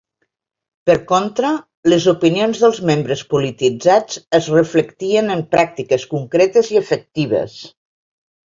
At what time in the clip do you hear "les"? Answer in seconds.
1.93-2.07